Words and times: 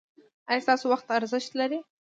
ایا 0.49 0.63
ستاسو 0.65 0.85
وخت 0.89 1.07
ارزښت 1.17 1.51
لري؟ 1.59 1.79